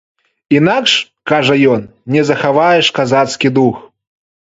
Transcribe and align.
Інакш, 0.59 0.93
кажа 1.31 1.57
ён, 1.73 1.81
не 2.15 2.21
захаваеш 2.29 2.89
казацкі 2.97 3.53
дух. 3.59 3.75